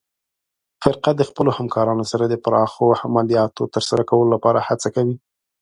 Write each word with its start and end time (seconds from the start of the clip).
فرقه 0.83 1.11
د 1.15 1.21
خپلو 1.29 1.49
همکارانو 1.59 2.03
سره 2.11 2.23
د 2.27 2.35
پراخو 2.45 2.85
عملیاتو 3.07 3.63
ترسره 3.73 4.03
کولو 4.09 4.29
لپاره 4.35 4.59
هڅه 4.67 4.87
کوي. 4.95 5.15